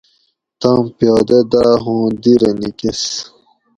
[0.59, 3.01] تام پیادہ داۤ ھُوں دِیرہ نِیکۤس